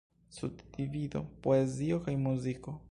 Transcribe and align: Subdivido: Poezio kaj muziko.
Subdivido: 0.37 1.21
Poezio 1.43 2.03
kaj 2.09 2.17
muziko. 2.29 2.79